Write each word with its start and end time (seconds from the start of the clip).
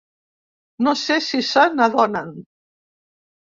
No 0.87 0.93
sé 1.03 1.19
si 1.27 1.43
se 1.51 1.67
n’adonen. 1.77 2.35